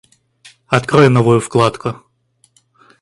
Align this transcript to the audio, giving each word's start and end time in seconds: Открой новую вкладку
Открой 0.65 1.09
новую 1.09 1.39
вкладку 1.41 2.01